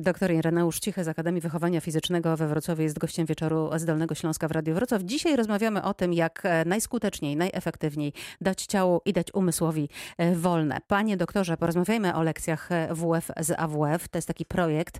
Doktor 0.00 0.30
Ireneusz 0.32 0.80
Cichy 0.80 1.04
z 1.04 1.08
Akademii 1.08 1.40
Wychowania 1.40 1.80
Fizycznego 1.80 2.36
we 2.36 2.48
Wrocławiu 2.48 2.82
jest 2.82 2.98
gościem 2.98 3.26
wieczoru 3.26 3.70
z 3.76 3.84
Dolnego 3.84 4.14
Śląska 4.14 4.48
w 4.48 4.50
Radiu 4.50 4.74
Wrocław. 4.74 5.02
Dzisiaj 5.02 5.36
rozmawiamy 5.36 5.82
o 5.82 5.94
tym, 5.94 6.12
jak 6.12 6.42
e, 6.44 6.64
najskuteczniej, 6.64 7.36
najefektywniej 7.36 8.12
dać 8.40 8.66
ciału 8.66 9.00
i 9.04 9.12
dać 9.12 9.34
umysłowi 9.34 9.88
e, 10.18 10.34
wolne. 10.34 10.78
Panie 10.86 11.16
doktorze, 11.16 11.56
porozmawiajmy 11.56 12.14
o 12.14 12.22
lekcjach 12.22 12.72
e, 12.72 12.94
WF 12.94 13.30
z 13.40 13.50
AWF. 13.58 14.08
To 14.08 14.18
jest 14.18 14.28
taki 14.28 14.44
projekt. 14.44 14.98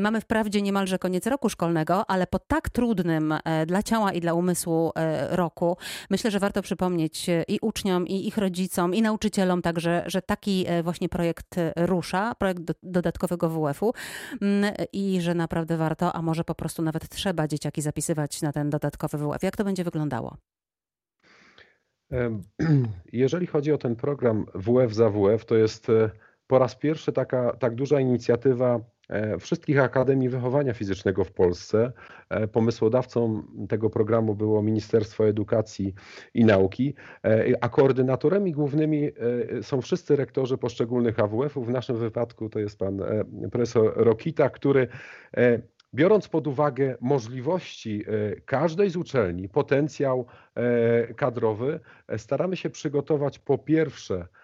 Mamy 0.00 0.20
wprawdzie 0.20 0.62
niemalże 0.62 0.98
koniec 0.98 1.26
roku 1.26 1.48
szkolnego, 1.48 2.10
ale 2.10 2.26
po 2.26 2.38
tak 2.38 2.68
trudnym 2.68 3.34
dla 3.66 3.82
ciała 3.82 4.12
i 4.12 4.20
dla 4.20 4.34
umysłu 4.34 4.92
roku, 5.30 5.76
myślę, 6.10 6.30
że 6.30 6.38
warto 6.38 6.62
przypomnieć 6.62 7.26
i 7.48 7.58
uczniom, 7.62 8.08
i 8.08 8.26
ich 8.26 8.38
rodzicom, 8.38 8.94
i 8.94 9.02
nauczycielom 9.02 9.62
także, 9.62 10.04
że 10.06 10.22
taki 10.22 10.66
właśnie 10.82 11.08
projekt 11.08 11.56
rusza, 11.76 12.34
projekt 12.34 12.62
dodatkowego 12.82 13.48
WF-u. 13.48 13.92
Mm, 14.42 14.74
i 14.92 15.20
że 15.20 15.34
naprawdę 15.34 15.76
warto, 15.76 16.12
a 16.12 16.22
może 16.22 16.44
po 16.44 16.54
prostu 16.54 16.82
nawet 16.82 17.08
trzeba 17.08 17.48
dzieciaki 17.48 17.82
zapisywać 17.82 18.42
na 18.42 18.52
ten 18.52 18.70
dodatkowy 18.70 19.18
WF. 19.18 19.42
Jak 19.42 19.56
to 19.56 19.64
będzie 19.64 19.84
wyglądało? 19.84 20.36
Jeżeli 23.12 23.46
chodzi 23.46 23.72
o 23.72 23.78
ten 23.78 23.96
program 23.96 24.46
WF 24.54 24.94
za 24.94 25.10
WF, 25.10 25.44
to 25.44 25.54
jest 25.54 25.90
e, 25.90 26.10
po 26.46 26.58
raz 26.58 26.76
pierwszy 26.76 27.12
taka 27.12 27.56
tak 27.56 27.74
duża 27.74 28.00
inicjatywa 28.00 28.80
wszystkich 29.40 29.80
Akademii 29.80 30.28
Wychowania 30.28 30.74
Fizycznego 30.74 31.24
w 31.24 31.32
Polsce. 31.32 31.92
E, 32.30 32.48
pomysłodawcą 32.48 33.42
tego 33.68 33.90
programu 33.90 34.34
było 34.34 34.62
Ministerstwo 34.62 35.28
Edukacji 35.28 35.94
i 36.34 36.44
Nauki, 36.44 36.94
e, 37.24 37.44
a 37.60 37.68
koordynatorami 37.68 38.52
głównymi 38.52 39.10
są 39.62 39.80
wszyscy 39.80 40.16
rektorzy 40.16 40.58
poszczególnych 40.58 41.20
AWF-ów. 41.20 41.66
W 41.66 41.70
naszym 41.70 41.96
wypadku 41.96 42.48
to 42.48 42.58
jest 42.58 42.78
pan 42.78 43.02
profesor 43.52 43.92
Rokita, 43.96 44.50
który 44.50 44.88
biorąc 45.94 46.28
pod 46.28 46.46
uwagę 46.46 46.96
możliwości 47.00 48.04
każdej 48.44 48.90
z 48.90 48.96
uczelni, 48.96 49.48
potencjał 49.48 50.26
kadrowy, 51.16 51.80
staramy 52.16 52.56
się 52.56 52.70
przygotować 52.70 53.38
po 53.38 53.58
pierwsze 53.58 54.26
E, 54.26 54.43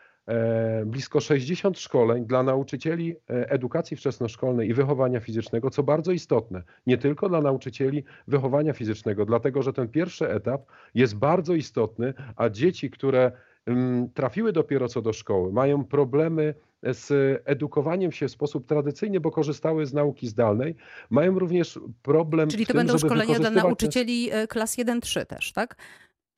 blisko 0.87 1.21
60 1.21 1.79
szkoleń 1.79 2.27
dla 2.27 2.43
nauczycieli 2.43 3.17
e, 3.31 3.51
edukacji 3.51 3.97
wczesnoszkolnej 3.97 4.69
i 4.69 4.75
wychowania 4.75 5.21
fizycznego, 5.21 5.71
co 5.71 5.83
bardzo 5.83 6.13
istotne, 6.13 6.63
nie 6.87 6.99
tylko 6.99 7.29
dla 7.29 7.41
nauczycieli 7.41 8.05
wychowania 8.29 8.73
fizycznego, 8.73 9.27
dlatego 9.27 9.63
że 9.63 9.73
ten 9.73 9.89
pierwszy 9.89 10.31
etap 10.31 10.63
jest 10.95 11.17
bardzo 11.17 11.55
istotny, 11.55 12.15
a 12.37 12.49
dzieci, 12.49 12.91
które 12.91 13.33
mm, 13.67 14.11
trafiły 14.11 14.53
dopiero 14.53 14.89
co 14.89 15.03
do 15.03 15.13
szkoły, 15.13 15.53
mają 15.53 15.85
problemy 15.85 16.55
z 16.83 17.13
edukowaniem 17.45 18.13
się 18.13 18.29
w 18.29 18.31
sposób 18.31 18.67
tradycyjny, 18.67 19.21
bo 19.21 19.31
korzystały 19.31 19.87
z 19.87 19.95
nauki 19.95 20.29
zdalnej, 20.29 20.75
mają 21.11 21.39
również 21.39 21.81
problem. 22.03 22.49
Czyli 22.49 22.67
to 22.67 22.73
tym, 22.73 22.77
będą 22.79 22.99
szkolenia 22.99 23.39
dla 23.39 23.51
nauczycieli 23.51 24.31
e, 24.33 24.47
klas 24.47 24.77
1-3 24.77 25.27
też, 25.27 25.53
tak? 25.53 25.77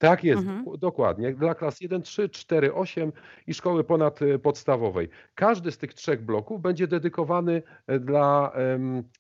Tak 0.03 0.25
jest, 0.25 0.43
Mhm. 0.43 0.65
dokładnie. 0.79 1.35
Dla 1.35 1.55
klas 1.55 1.81
1, 1.81 2.03
3, 2.03 2.29
4, 2.29 2.75
8 2.75 3.13
i 3.47 3.55
szkoły 3.55 3.85
ponadpodstawowej. 3.85 5.09
Każdy 5.35 5.71
z 5.71 5.79
tych 5.79 5.95
trzech 5.95 6.25
bloków 6.25 6.61
będzie 6.63 6.87
dedykowany 6.87 7.63
e, 7.87 7.99
dla 7.99 8.53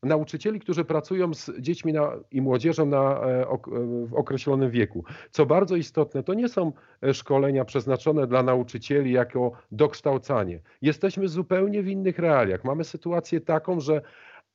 nauczycieli, 0.02 0.60
którzy 0.60 0.84
pracują 0.84 1.34
z 1.34 1.50
dziećmi 1.60 1.92
na, 1.92 2.12
i 2.30 2.40
młodzieżą 2.40 2.86
na, 2.86 3.20
e, 3.26 3.48
ok, 3.48 3.68
e, 3.68 3.70
w 4.06 4.14
określonym 4.14 4.70
wieku. 4.70 5.04
Co 5.30 5.46
bardzo 5.46 5.76
istotne, 5.76 6.22
to 6.22 6.34
nie 6.34 6.48
są 6.48 6.72
szkolenia 7.12 7.64
przeznaczone 7.64 8.26
dla 8.26 8.42
nauczycieli 8.42 9.12
jako 9.12 9.52
dokształcanie. 9.72 10.60
Jesteśmy 10.82 11.28
zupełnie 11.28 11.82
w 11.82 11.88
innych 11.88 12.18
realiach. 12.18 12.64
Mamy 12.64 12.84
sytuację 12.84 13.40
taką, 13.40 13.80
że 13.80 14.02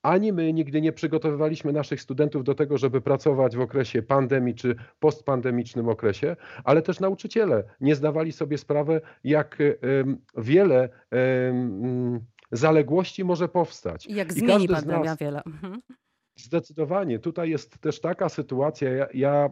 ani 0.03 0.34
my 0.34 0.53
nigdy 0.53 0.81
nie 0.81 0.92
przygotowywaliśmy 0.92 1.73
naszych 1.73 2.02
studentów 2.02 2.44
do 2.44 2.56
tego, 2.56 2.78
żeby 2.78 3.02
pracować 3.02 3.56
w 3.56 3.62
okresie 3.62 4.02
pandemii 4.02 4.56
czy 4.56 4.76
postpandemicznym 5.00 5.89
okresie, 5.89 6.36
ale 6.64 6.82
też 6.82 6.99
nauczyciele 6.99 7.64
nie 7.82 7.95
zdawali 7.95 8.32
sobie 8.32 8.58
sprawy, 8.58 9.02
jak 9.23 9.58
wiele 10.38 10.89
zaległości 12.52 13.23
może 13.23 13.48
powstać. 13.48 14.08
Jak 14.08 14.33
zmieni 14.33 14.67
pandemia 14.67 15.16
wiele. 15.16 15.42
Mhm. 15.45 15.82
Zdecydowanie. 16.36 17.20
Tutaj 17.20 17.49
jest 17.49 17.80
też 17.80 18.02
taka 18.02 18.30
sytuacja, 18.30 18.92
ja, 18.92 19.08
ja, 19.14 19.49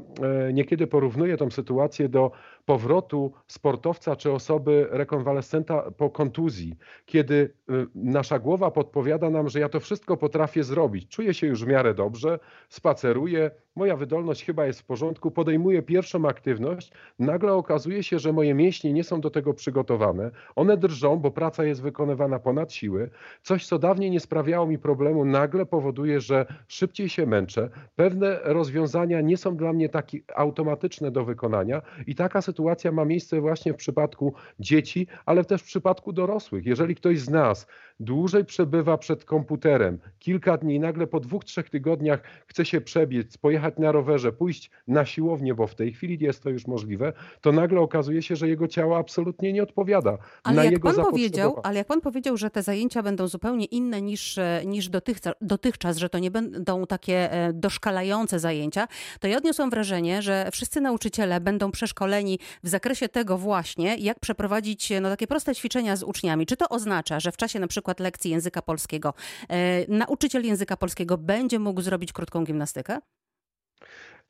e, 0.47 0.53
niekiedy 0.53 0.87
porównuję 0.87 1.37
tą 1.37 1.51
sytuację 1.51 2.09
do 2.09 2.31
powrotu 2.65 3.33
sportowca 3.47 4.15
czy 4.15 4.31
osoby 4.31 4.87
rekonwalescenta 4.91 5.91
po 5.91 6.09
kontuzji, 6.09 6.75
kiedy 7.05 7.53
y, 7.69 7.87
nasza 7.95 8.39
głowa 8.39 8.71
podpowiada 8.71 9.29
nam, 9.29 9.49
że 9.49 9.59
ja 9.59 9.69
to 9.69 9.79
wszystko 9.79 10.17
potrafię 10.17 10.63
zrobić. 10.63 11.09
Czuję 11.09 11.33
się 11.33 11.47
już 11.47 11.65
w 11.65 11.67
miarę 11.67 11.93
dobrze, 11.93 12.39
spaceruję, 12.69 13.51
moja 13.75 13.95
wydolność 13.95 14.45
chyba 14.45 14.65
jest 14.65 14.81
w 14.81 14.85
porządku, 14.85 15.31
podejmuję 15.31 15.81
pierwszą 15.81 16.27
aktywność, 16.27 16.91
nagle 17.19 17.53
okazuje 17.53 18.03
się, 18.03 18.19
że 18.19 18.33
moje 18.33 18.53
mięśnie 18.53 18.93
nie 18.93 19.03
są 19.03 19.21
do 19.21 19.29
tego 19.29 19.53
przygotowane. 19.53 20.31
One 20.55 20.77
drżą, 20.77 21.17
bo 21.17 21.31
praca 21.31 21.63
jest 21.63 21.81
wykonywana 21.81 22.39
ponad 22.39 22.73
siły. 22.73 23.09
Coś, 23.41 23.67
co 23.67 23.79
dawniej 23.79 24.11
nie 24.11 24.19
sprawiało 24.19 24.67
mi 24.67 24.79
problemu, 24.79 25.25
nagle 25.25 25.65
powoduje, 25.65 26.21
że 26.21 26.45
szybciej 26.67 27.09
się 27.09 27.25
męczę. 27.25 27.69
Pewne 27.95 28.39
rozwiązania 28.43 29.21
nie 29.21 29.37
są 29.37 29.57
dla 29.57 29.73
mnie 29.73 29.89
takie 29.89 30.17
automatyczne 30.35 31.11
do 31.11 31.25
wykonania 31.25 31.81
i 32.07 32.15
taka 32.15 32.41
sytuacja 32.41 32.54
sytuacja 32.55 32.91
ma 32.91 33.05
miejsce 33.05 33.41
właśnie 33.41 33.73
w 33.73 33.75
przypadku 33.75 34.33
dzieci, 34.59 35.07
ale 35.25 35.45
też 35.45 35.61
w 35.61 35.65
przypadku 35.65 36.13
dorosłych. 36.13 36.65
Jeżeli 36.65 36.95
ktoś 36.95 37.19
z 37.19 37.29
nas 37.29 37.67
dłużej 37.99 38.45
przebywa 38.45 38.97
przed 38.97 39.25
komputerem, 39.25 39.99
kilka 40.19 40.57
dni, 40.57 40.79
nagle 40.79 41.07
po 41.07 41.19
dwóch, 41.19 41.43
trzech 41.43 41.69
tygodniach 41.69 42.23
chce 42.47 42.65
się 42.65 42.81
przebiec, 42.81 43.37
pojechać 43.37 43.77
na 43.77 43.91
rowerze, 43.91 44.31
pójść 44.31 44.71
na 44.87 45.05
siłownię, 45.05 45.55
bo 45.55 45.67
w 45.67 45.75
tej 45.75 45.93
chwili 45.93 46.17
jest 46.25 46.43
to 46.43 46.49
już 46.49 46.67
możliwe, 46.67 47.13
to 47.41 47.51
nagle 47.51 47.81
okazuje 47.81 48.21
się, 48.21 48.35
że 48.35 48.47
jego 48.47 48.67
ciało 48.67 48.97
absolutnie 48.97 49.53
nie 49.53 49.63
odpowiada 49.63 50.17
ale 50.43 50.55
na 50.55 50.63
jak 50.63 50.73
jego 50.73 50.93
pan 50.93 51.05
powiedział, 51.05 51.59
Ale 51.63 51.77
jak 51.77 51.87
pan 51.87 52.01
powiedział, 52.01 52.37
że 52.37 52.49
te 52.49 52.63
zajęcia 52.63 53.03
będą 53.03 53.27
zupełnie 53.27 53.65
inne 53.65 54.01
niż, 54.01 54.37
e, 54.37 54.61
niż 54.65 54.89
dotychczas, 54.89 55.33
dotychczas, 55.41 55.97
że 55.97 56.09
to 56.09 56.19
nie 56.19 56.31
będą 56.31 56.85
takie 56.85 57.31
e, 57.31 57.53
doszkalające 57.53 58.39
zajęcia, 58.39 58.87
to 59.19 59.27
ja 59.27 59.37
odniosłam 59.37 59.69
wrażenie, 59.69 60.21
że 60.21 60.49
wszyscy 60.51 60.81
nauczyciele 60.81 61.41
będą 61.41 61.71
przeszkoleni 61.71 62.39
w 62.63 62.69
zakresie 62.69 63.09
tego 63.09 63.37
właśnie, 63.37 63.95
jak 63.95 64.19
przeprowadzić 64.19 64.93
no, 65.01 65.09
takie 65.09 65.27
proste 65.27 65.55
ćwiczenia 65.55 65.95
z 65.95 66.03
uczniami. 66.03 66.45
Czy 66.45 66.57
to 66.57 66.69
oznacza, 66.69 67.19
że 67.19 67.31
w 67.31 67.37
czasie 67.37 67.59
na 67.59 67.67
przykład 67.67 67.99
lekcji 67.99 68.31
języka 68.31 68.61
polskiego 68.61 69.13
e, 69.49 69.87
nauczyciel 69.87 70.45
języka 70.45 70.77
polskiego 70.77 71.17
będzie 71.17 71.59
mógł 71.59 71.81
zrobić 71.81 72.13
krótką 72.13 72.43
gimnastykę? 72.43 72.99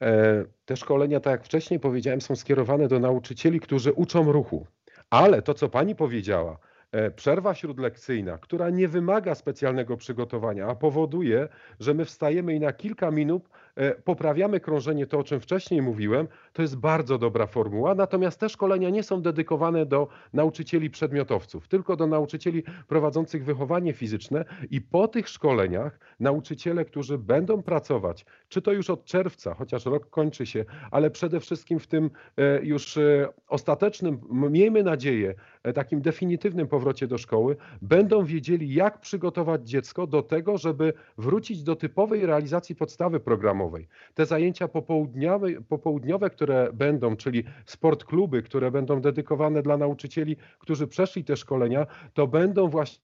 E, 0.02 0.46
te 0.66 0.78
szkolenia, 0.78 1.20
tak 1.20 1.32
jak 1.32 1.46
wcześniej 1.46 1.80
powiedziałem, 1.80 2.22
są 2.22 2.36
skierowane 2.36 2.88
do 2.88 3.00
nauczycieli, 3.00 3.60
którzy 3.60 3.94
uczą 3.94 4.32
ruchu. 4.32 4.68
Ale 5.10 5.42
to, 5.42 5.54
co 5.54 5.70
pani 5.70 5.96
powiedziała, 5.96 6.58
e, 6.92 7.12
przerwa 7.12 7.56
śródlekcyjna, 7.56 8.38
która 8.38 8.70
nie 8.70 8.88
wymaga 8.88 9.36
specjalnego 9.36 9.98
przygotowania, 9.98 10.68
a 10.68 10.76
powoduje, 10.76 11.48
że 11.80 11.94
my 11.94 12.06
wstajemy 12.06 12.56
i 12.56 12.60
na 12.60 12.74
kilka 12.74 13.12
minut 13.12 13.50
E, 13.50 13.65
poprawiamy 14.04 14.60
krążenie, 14.60 15.08
to 15.08 15.20
o 15.20 15.24
czym 15.24 15.40
wcześniej 15.40 15.82
mówiłem, 15.82 16.28
to 16.54 16.62
jest 16.62 16.78
bardzo 16.78 17.18
dobra 17.18 17.48
formuła. 17.48 17.96
Natomiast 17.96 18.40
te 18.40 18.50
szkolenia 18.50 18.90
nie 18.90 19.04
są 19.04 19.22
dedykowane 19.22 19.86
do 19.86 20.08
nauczycieli 20.34 20.90
przedmiotowców, 20.90 21.68
tylko 21.68 21.96
do 21.96 22.08
nauczycieli 22.08 22.64
prowadzących 22.88 23.46
wychowanie 23.46 23.94
fizyczne 23.94 24.46
i 24.72 24.82
po 24.82 25.08
tych 25.08 25.30
szkoleniach 25.30 26.00
nauczyciele, 26.20 26.86
którzy 26.86 27.18
będą 27.18 27.64
pracować, 27.64 28.26
czy 28.50 28.62
to 28.62 28.72
już 28.72 28.90
od 28.90 29.06
czerwca, 29.06 29.54
chociaż 29.54 29.86
rok 29.86 30.10
kończy 30.10 30.46
się, 30.46 30.66
ale 30.92 31.12
przede 31.12 31.40
wszystkim 31.40 31.80
w 31.80 31.88
tym 31.88 32.10
e, 32.38 32.66
już 32.66 32.98
e, 32.98 33.28
ostatecznym, 33.48 34.22
miejmy 34.32 34.84
nadzieję, 34.84 35.36
takim 35.74 36.02
definitywnym 36.02 36.68
powrocie 36.68 37.08
do 37.08 37.18
szkoły, 37.18 37.56
będą 37.82 38.26
wiedzieli, 38.26 38.74
jak 38.74 39.00
przygotować 39.00 39.70
dziecko 39.70 40.08
do 40.08 40.22
tego, 40.24 40.58
żeby 40.58 40.94
wrócić 41.18 41.64
do 41.64 41.76
typowej 41.76 42.26
realizacji 42.26 42.76
podstawy 42.76 43.20
programowej 43.20 43.65
te 44.14 44.26
zajęcia 44.26 44.68
popołudniowe, 44.68 45.48
popołudniowe, 45.62 46.30
które 46.30 46.74
będą, 46.74 47.16
czyli 47.16 47.44
sportkluby, 47.66 48.44
które 48.44 48.72
będą 48.72 49.02
dedykowane 49.02 49.62
dla 49.62 49.78
nauczycieli, 49.78 50.36
którzy 50.60 50.88
przeszli 50.88 51.24
te 51.24 51.38
szkolenia, 51.38 51.88
to 52.14 52.28
będą 52.28 52.68
właśnie 52.68 53.00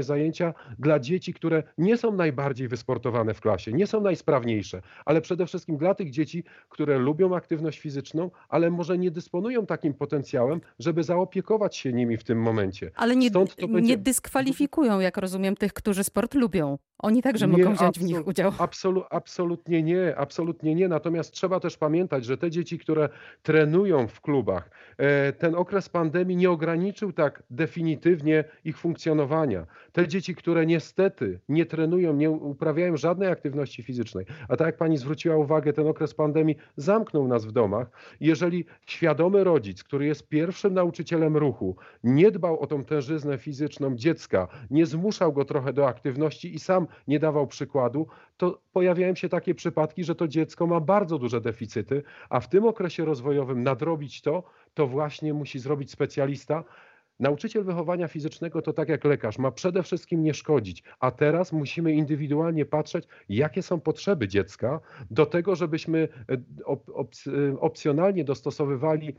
zajęcia 0.00 0.54
dla 0.78 0.98
dzieci, 0.98 1.34
które 1.34 1.62
nie 1.78 1.96
są 1.96 2.12
najbardziej 2.12 2.68
wysportowane 2.68 3.34
w 3.34 3.40
klasie, 3.40 3.72
nie 3.72 3.86
są 3.86 4.00
najsprawniejsze, 4.00 4.82
ale 5.04 5.20
przede 5.20 5.46
wszystkim 5.46 5.76
dla 5.76 5.94
tych 5.94 6.10
dzieci, 6.10 6.44
które 6.68 6.98
lubią 6.98 7.36
aktywność 7.36 7.78
fizyczną, 7.78 8.30
ale 8.48 8.70
może 8.70 8.98
nie 8.98 9.10
dysponują 9.10 9.66
takim 9.66 9.94
potencjałem, 9.94 10.60
żeby 10.78 11.02
zaopiekować 11.02 11.76
się 11.76 11.92
nimi 11.92 12.16
w 12.16 12.24
tym 12.24 12.42
momencie. 12.42 12.90
Ale 12.94 13.16
nie, 13.16 13.30
będzie... 13.30 13.80
nie 13.80 13.96
dyskwalifikują, 13.96 15.00
jak 15.00 15.16
rozumiem, 15.16 15.56
tych, 15.56 15.72
którzy 15.72 16.04
sport 16.04 16.34
lubią. 16.34 16.78
Oni 17.02 17.22
także 17.22 17.48
Nie, 17.48 17.52
mogą 17.58 17.74
wziąć 17.74 17.98
w 17.98 18.02
nich 18.02 18.26
udział. 18.26 18.52
absolu 18.58 19.04
absolutnie 19.10 19.82
nie, 19.82 20.16
absolutnie 20.16 20.74
nie. 20.74 20.88
Natomiast 20.88 21.32
trzeba 21.32 21.60
też 21.60 21.76
pamiętać, 21.76 22.24
że 22.24 22.38
te 22.38 22.50
dzieci, 22.50 22.78
które 22.78 23.08
trenują 23.42 24.08
w 24.08 24.20
klubach, 24.20 24.70
e, 24.96 25.32
ten 25.32 25.54
okres 25.54 25.88
pandemii 25.88 26.36
nie 26.36 26.50
ograniczył 26.50 27.12
tak 27.12 27.42
definitywnie 27.50 28.44
ich 28.64 28.78
funkcjonowania. 28.78 29.66
Te 29.92 30.08
dzieci, 30.08 30.34
które 30.34 30.66
niestety 30.66 31.40
nie 31.48 31.66
trenują, 31.66 32.12
nie 32.14 32.30
uprawiają 32.30 32.96
żadnej 32.96 33.28
aktywności 33.28 33.82
fizycznej, 33.82 34.26
a 34.48 34.56
tak 34.56 34.66
jak 34.66 34.76
pani 34.76 34.96
zwróciła 34.96 35.36
uwagę, 35.36 35.72
ten 35.72 35.86
okres 35.86 36.14
pandemii 36.14 36.56
zamknął 36.76 37.28
nas 37.28 37.44
w 37.44 37.52
domach. 37.52 37.90
Jeżeli 38.20 38.64
świadomy 38.86 39.44
rodzic, 39.44 39.84
który 39.84 40.06
jest 40.06 40.28
pierwszym 40.28 40.74
nauczycielem 40.74 41.36
ruchu, 41.36 41.76
nie 42.04 42.30
dbał 42.30 42.60
o 42.60 42.66
tą 42.66 42.84
tężyznę 42.84 43.38
fizyczną 43.38 43.96
dziecka, 43.96 44.48
nie 44.70 44.86
zmuszał 44.86 45.32
go 45.32 45.44
trochę 45.44 45.72
do 45.72 45.88
aktywności 45.88 46.54
i 46.54 46.58
sam 46.58 46.87
nie 47.08 47.18
dawał 47.18 47.46
przykładu, 47.46 48.06
to 48.36 48.60
pojawiają 48.72 49.14
się 49.14 49.28
takie 49.28 49.54
przypadki, 49.54 50.04
że 50.04 50.14
to 50.14 50.28
dziecko 50.28 50.66
ma 50.66 50.80
bardzo 50.80 51.18
duże 51.18 51.40
deficyty, 51.40 52.02
a 52.30 52.40
w 52.40 52.48
tym 52.48 52.64
okresie 52.64 53.04
rozwojowym 53.04 53.62
nadrobić 53.62 54.22
to, 54.22 54.42
to 54.74 54.86
właśnie 54.86 55.34
musi 55.34 55.58
zrobić 55.58 55.90
specjalista. 55.90 56.64
Nauczyciel 57.20 57.64
wychowania 57.64 58.08
fizycznego 58.08 58.62
to 58.62 58.72
tak 58.72 58.88
jak 58.88 59.04
lekarz, 59.04 59.38
ma 59.38 59.50
przede 59.50 59.82
wszystkim 59.82 60.22
nie 60.22 60.34
szkodzić, 60.34 60.82
a 61.00 61.10
teraz 61.10 61.52
musimy 61.52 61.92
indywidualnie 61.92 62.64
patrzeć, 62.64 63.04
jakie 63.28 63.62
są 63.62 63.80
potrzeby 63.80 64.28
dziecka, 64.28 64.80
do 65.10 65.26
tego, 65.26 65.56
żebyśmy 65.56 66.08
e, 66.30 66.64
op, 66.64 66.90
op, 66.94 67.12
e, 67.26 67.60
opcjonalnie 67.60 68.24
dostosowywali 68.24 69.14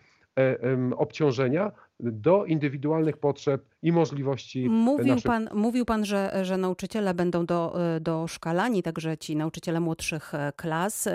obciążenia 0.97 1.71
do 1.99 2.45
indywidualnych 2.45 3.17
potrzeb 3.17 3.65
i 3.81 3.91
możliwości 3.91 4.69
Mówił 4.69 5.07
naszych... 5.07 5.23
pan, 5.23 5.49
mówił 5.53 5.85
pan 5.85 6.05
że, 6.05 6.39
że 6.45 6.57
nauczyciele 6.57 7.13
będą 7.13 7.45
do, 7.45 7.75
e, 7.95 7.99
doszkalani, 7.99 8.83
także 8.83 9.17
ci 9.17 9.35
nauczyciele 9.35 9.79
młodszych 9.79 10.33
e, 10.33 10.53
klas. 10.55 11.07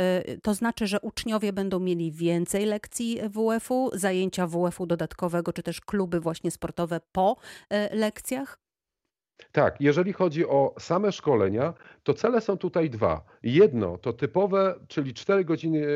To 0.42 0.54
znaczy, 0.54 0.86
że 0.86 1.00
uczniowie 1.00 1.52
będą 1.52 1.80
mieli 1.80 2.12
więcej 2.12 2.64
lekcji 2.64 3.20
WF-u, 3.30 3.90
zajęcia 3.92 4.46
WF-u 4.46 4.86
dodatkowego, 4.86 5.52
czy 5.52 5.62
też 5.62 5.80
kluby 5.80 6.20
właśnie 6.20 6.50
sportowe 6.50 7.00
po 7.12 7.36
lekcjach? 7.92 8.63
Tak, 9.52 9.80
jeżeli 9.80 10.12
chodzi 10.12 10.46
o 10.46 10.74
same 10.78 11.12
szkolenia, 11.12 11.74
to 12.02 12.14
cele 12.14 12.40
są 12.40 12.56
tutaj 12.56 12.90
dwa. 12.90 13.24
Jedno 13.42 13.98
to 13.98 14.12
typowe, 14.12 14.74
czyli 14.88 15.14
4 15.14 15.44
godziny, 15.44 15.86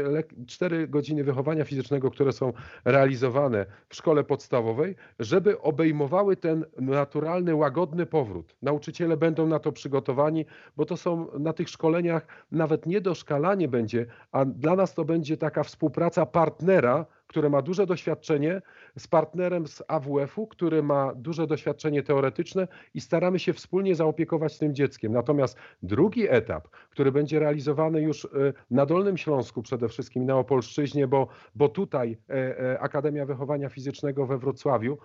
4 0.46 0.88
godziny 0.88 1.24
wychowania 1.24 1.64
fizycznego, 1.64 2.10
które 2.10 2.32
są 2.32 2.52
realizowane 2.84 3.66
w 3.88 3.94
szkole 3.94 4.24
podstawowej, 4.24 4.96
żeby 5.18 5.60
obejmowały 5.60 6.36
ten 6.36 6.64
naturalny, 6.80 7.54
łagodny 7.54 8.06
powrót. 8.06 8.56
Nauczyciele 8.62 9.16
będą 9.16 9.46
na 9.46 9.58
to 9.58 9.72
przygotowani, 9.72 10.46
bo 10.76 10.84
to 10.84 10.96
są 10.96 11.26
na 11.38 11.52
tych 11.52 11.68
szkoleniach 11.68 12.26
nawet 12.52 12.86
nie 12.86 13.00
doszkalanie 13.00 13.68
będzie, 13.68 14.06
a 14.32 14.44
dla 14.44 14.76
nas 14.76 14.94
to 14.94 15.04
będzie 15.04 15.36
taka 15.36 15.62
współpraca 15.62 16.26
partnera, 16.26 17.06
które 17.28 17.50
ma 17.50 17.62
duże 17.62 17.86
doświadczenie, 17.86 18.62
z 18.98 19.06
partnerem 19.06 19.66
z 19.66 19.82
AWF-u, 19.88 20.46
który 20.46 20.82
ma 20.82 21.14
duże 21.14 21.46
doświadczenie 21.46 22.02
teoretyczne 22.02 22.68
i 22.94 23.00
staramy 23.00 23.38
się 23.38 23.52
wspólnie 23.52 23.94
zaopiekować 23.94 24.58
tym 24.58 24.74
dzieckiem. 24.74 25.12
Natomiast 25.12 25.58
drugi 25.82 26.28
etap, 26.28 26.68
który 26.90 27.12
będzie 27.12 27.38
realizowany 27.38 28.02
już 28.02 28.24
e, 28.24 28.28
na 28.70 28.86
Dolnym 28.86 29.16
Śląsku 29.16 29.62
przede 29.62 29.88
wszystkim 29.88 30.26
na 30.26 30.36
Opolszczyźnie, 30.36 31.08
bo, 31.08 31.28
bo 31.54 31.68
tutaj 31.68 32.18
e, 32.30 32.34
e, 32.34 32.80
Akademia 32.80 33.26
Wychowania 33.26 33.68
Fizycznego 33.68 34.26
we 34.26 34.38
Wrocławiu 34.38 34.98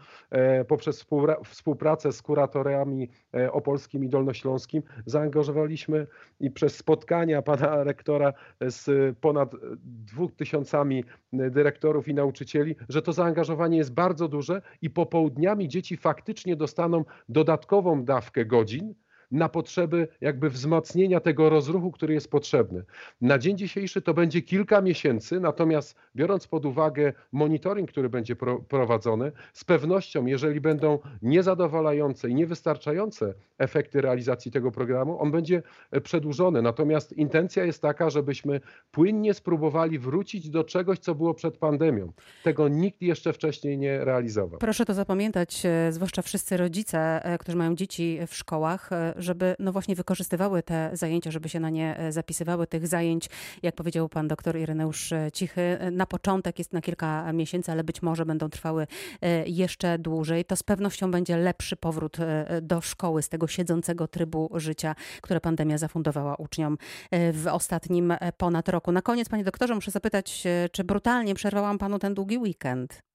poprzez 0.68 1.06
współpracę 1.46 2.12
z 2.12 2.22
kuratorami 2.22 3.10
opolskim 3.52 4.04
i 4.04 4.10
dolnośląskim 4.10 4.84
zaangażowaliśmy 5.06 6.08
i 6.40 6.52
przez 6.52 6.76
spotkania 6.76 7.42
pana 7.42 7.84
rektora 7.84 8.34
z 8.62 9.18
ponad 9.18 9.56
dwóch 10.06 10.32
tysiącami 10.36 11.04
dyrektorów 11.34 12.08
i 12.08 12.13
nauczycieli, 12.14 12.76
że 12.90 13.02
to 13.02 13.14
zaangażowanie 13.14 13.78
jest 13.78 13.94
bardzo 13.94 14.28
duże 14.28 14.62
i 14.82 14.90
popołudniami 14.90 15.68
dzieci 15.68 15.98
faktycznie 15.98 16.56
dostaną 16.56 17.06
dodatkową 17.30 18.06
dawkę 18.06 18.46
godzin, 18.46 18.94
na 19.34 19.50
potrzeby 19.50 20.08
jakby 20.22 20.50
wzmocnienia 20.50 21.20
tego 21.20 21.50
rozruchu, 21.50 21.92
który 21.92 22.14
jest 22.14 22.32
potrzebny. 22.32 22.84
Na 23.22 23.38
dzień 23.38 23.58
dzisiejszy 23.58 24.02
to 24.02 24.14
będzie 24.14 24.42
kilka 24.42 24.82
miesięcy, 24.82 25.40
natomiast 25.40 25.96
biorąc 26.16 26.48
pod 26.48 26.66
uwagę 26.66 27.14
monitoring, 27.32 27.92
który 27.92 28.10
będzie 28.10 28.36
prowadzony, 28.68 29.32
z 29.54 29.64
pewnością, 29.64 30.26
jeżeli 30.26 30.62
będą 30.62 31.00
niezadowalające 31.22 32.30
i 32.30 32.36
niewystarczające 32.36 33.34
efekty 33.58 34.02
realizacji 34.02 34.52
tego 34.52 34.72
programu, 34.72 35.20
on 35.20 35.32
będzie 35.32 35.64
e, 35.92 36.02
przedłużony. 36.02 36.62
Natomiast 36.62 37.14
intencja 37.14 37.66
jest 37.66 37.82
taka, 37.82 38.10
żebyśmy 38.10 38.62
płynnie 38.92 39.34
spróbowali 39.34 40.00
wrócić 40.00 40.50
do 40.50 40.64
czegoś, 40.64 41.00
co 41.00 41.16
było 41.16 41.34
przed 41.34 41.58
pandemią. 41.58 42.12
Tego 42.44 42.68
nikt 42.68 43.02
jeszcze 43.02 43.34
wcześniej 43.34 43.78
nie 43.78 44.06
realizował. 44.06 44.60
Proszę 44.60 44.86
to 44.86 44.94
zapamiętać, 44.94 45.66
e, 45.66 45.92
zwłaszcza 45.92 46.22
wszyscy 46.22 46.58
rodzice, 46.58 47.26
e, 47.26 47.38
którzy 47.38 47.58
mają 47.58 47.76
dzieci 47.76 48.20
w 48.28 48.36
szkołach, 48.36 48.90
żeby 49.24 49.56
no 49.60 49.72
właśnie 49.72 49.96
wykorzystywały 49.96 50.64
te 50.64 50.90
zajęcia, 50.94 51.32
żeby 51.32 51.50
się 51.50 51.60
na 51.60 51.70
nie 51.70 51.98
e, 51.98 52.12
zapisywały. 52.12 52.68
Tych 52.68 52.88
zajęć, 52.88 53.30
jak 53.64 53.76
powiedział 53.76 54.10
pan 54.10 54.28
doktor 54.28 54.58
Ireneusz 54.58 55.12
e, 55.12 55.32
Cichy, 55.34 55.62
e, 55.62 55.92
na 55.92 56.06
początek 56.06 56.60
jest 56.60 56.74
na 56.74 56.82
kilka 56.82 57.34
miesięcy, 57.34 57.72
ale 57.72 57.84
być 57.84 58.02
może 58.02 58.26
będą 58.26 58.50
trwały 58.50 58.88
jeszcze 59.46 60.00
dłużej. 60.00 60.46
To 60.46 60.56
z 60.56 60.64
pewnością 60.64 61.12
będzie 61.12 61.38
lepszy 61.38 61.76
powrót 61.76 62.18
do 62.62 62.82
szkoły 62.82 63.22
z 63.22 63.30
tego 63.30 63.48
siedzącego 63.48 64.08
trybu 64.08 64.50
życia, 64.56 64.96
które 65.22 65.42
pandemia 65.42 65.78
zafundowała 65.78 66.36
uczniom 66.36 66.78
w 67.12 67.48
ostatnim 67.52 68.14
ponad 68.38 68.70
roku. 68.70 68.92
Na 68.92 69.02
koniec, 69.02 69.30
panie 69.30 69.44
doktorze, 69.44 69.76
muszę 69.76 69.92
zapytać, 69.92 70.44
czy 70.72 70.84
brutalnie 70.84 71.36
przerwałam 71.36 71.78
panu 71.78 72.00
ten 72.00 72.14
długi 72.14 72.38
weekend? 72.38 73.13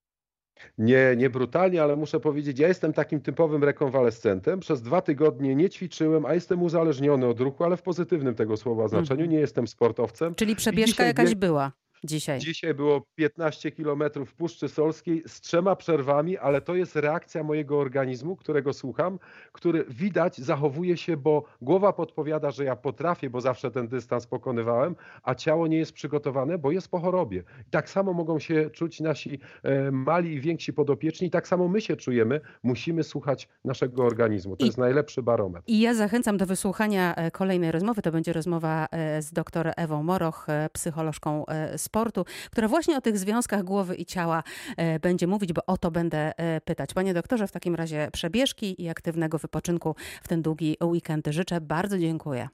Nie, 0.78 1.14
nie 1.16 1.30
brutalnie, 1.30 1.82
ale 1.82 1.96
muszę 1.96 2.20
powiedzieć, 2.20 2.58
ja 2.58 2.68
jestem 2.68 2.92
takim 2.92 3.20
typowym 3.20 3.64
rekonwalescentem. 3.64 4.60
Przez 4.60 4.82
dwa 4.82 5.02
tygodnie 5.02 5.54
nie 5.54 5.70
ćwiczyłem, 5.70 6.26
a 6.26 6.34
jestem 6.34 6.62
uzależniony 6.62 7.26
od 7.26 7.40
ruchu, 7.40 7.64
ale 7.64 7.76
w 7.76 7.82
pozytywnym 7.82 8.34
tego 8.34 8.56
słowa 8.56 8.88
znaczeniu. 8.88 9.20
Mhm. 9.20 9.30
Nie 9.30 9.38
jestem 9.38 9.68
sportowcem. 9.68 10.34
Czyli 10.34 10.56
przebieszka 10.56 11.04
jakaś 11.04 11.34
była. 11.34 11.72
Dzisiaj. 12.04 12.38
Dzisiaj 12.38 12.74
było 12.74 13.06
15 13.14 13.70
kilometrów 13.70 14.30
w 14.30 14.34
Puszczy 14.34 14.68
Solskiej 14.68 15.22
z 15.26 15.40
trzema 15.40 15.76
przerwami, 15.76 16.38
ale 16.38 16.60
to 16.60 16.74
jest 16.74 16.96
reakcja 16.96 17.42
mojego 17.42 17.78
organizmu, 17.78 18.36
którego 18.36 18.72
słucham, 18.72 19.18
który 19.52 19.84
widać 19.88 20.38
zachowuje 20.38 20.96
się, 20.96 21.16
bo 21.16 21.44
głowa 21.60 21.92
podpowiada, 21.92 22.50
że 22.50 22.64
ja 22.64 22.76
potrafię, 22.76 23.30
bo 23.30 23.40
zawsze 23.40 23.70
ten 23.70 23.88
dystans 23.88 24.26
pokonywałem, 24.26 24.96
a 25.22 25.34
ciało 25.34 25.66
nie 25.66 25.78
jest 25.78 25.92
przygotowane, 25.92 26.58
bo 26.58 26.70
jest 26.70 26.88
po 26.88 27.00
chorobie. 27.00 27.42
Tak 27.70 27.90
samo 27.90 28.12
mogą 28.12 28.38
się 28.38 28.70
czuć 28.70 29.00
nasi 29.00 29.38
e, 29.62 29.90
mali 29.90 30.34
i 30.34 30.40
więksi 30.40 30.72
podopieczni, 30.72 31.30
tak 31.30 31.48
samo 31.48 31.68
my 31.68 31.80
się 31.80 31.96
czujemy. 31.96 32.40
Musimy 32.62 33.04
słuchać 33.04 33.48
naszego 33.64 34.04
organizmu. 34.04 34.56
To 34.56 34.64
I, 34.64 34.66
jest 34.66 34.78
najlepszy 34.78 35.22
barometr. 35.22 35.64
I 35.66 35.80
ja 35.80 35.94
zachęcam 35.94 36.36
do 36.36 36.46
wysłuchania 36.46 37.14
e, 37.14 37.30
kolejnej 37.30 37.72
rozmowy. 37.72 38.02
To 38.02 38.12
będzie 38.12 38.32
rozmowa 38.32 38.86
e, 38.90 39.22
z 39.22 39.32
dr 39.32 39.72
Ewą 39.76 40.02
Moroch, 40.02 40.46
psycholożką 40.72 41.44
z 41.76 41.87
sportu, 41.88 42.24
która 42.50 42.68
właśnie 42.68 42.96
o 42.96 43.00
tych 43.00 43.18
związkach 43.18 43.62
głowy 43.62 43.94
i 43.94 44.06
ciała 44.06 44.42
e, 44.76 45.00
będzie 45.00 45.26
mówić, 45.26 45.52
bo 45.52 45.62
o 45.66 45.76
to 45.76 45.90
będę 45.90 46.38
e, 46.38 46.60
pytać. 46.60 46.94
Panie 46.94 47.14
doktorze, 47.14 47.46
w 47.46 47.52
takim 47.52 47.74
razie 47.74 48.08
przebieżki 48.12 48.82
i 48.82 48.88
aktywnego 48.88 49.38
wypoczynku 49.38 49.94
w 50.22 50.28
ten 50.28 50.42
długi 50.42 50.76
weekend 50.82 51.26
życzę. 51.30 51.60
Bardzo 51.60 51.98
dziękuję. 51.98 52.48